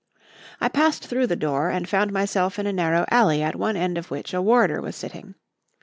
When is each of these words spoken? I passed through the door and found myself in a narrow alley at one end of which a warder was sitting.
I 0.59 0.67
passed 0.67 1.05
through 1.05 1.27
the 1.27 1.35
door 1.35 1.69
and 1.69 1.87
found 1.87 2.11
myself 2.11 2.57
in 2.57 2.65
a 2.65 2.73
narrow 2.73 3.05
alley 3.11 3.43
at 3.43 3.55
one 3.55 3.77
end 3.77 3.99
of 3.99 4.09
which 4.09 4.33
a 4.33 4.41
warder 4.41 4.81
was 4.81 4.95
sitting. 4.95 5.35